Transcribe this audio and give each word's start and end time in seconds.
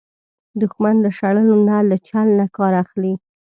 دښمن 0.61 0.95
له 1.05 1.09
شړلو 1.17 1.55
نه، 1.67 1.77
له 1.89 1.97
چل 2.07 2.27
نه 2.39 2.45
کار 2.57 2.73
اخلي 2.83 3.13